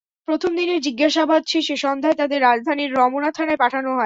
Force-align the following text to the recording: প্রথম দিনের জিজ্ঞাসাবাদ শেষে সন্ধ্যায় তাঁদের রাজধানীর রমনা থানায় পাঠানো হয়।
প্রথম 0.27 0.51
দিনের 0.55 0.79
জিজ্ঞাসাবাদ 0.81 1.41
শেষে 1.47 1.75
সন্ধ্যায় 1.77 2.17
তাঁদের 2.17 2.39
রাজধানীর 2.41 2.91
রমনা 2.93 3.29
থানায় 3.31 3.61
পাঠানো 3.63 3.89
হয়। 3.89 3.99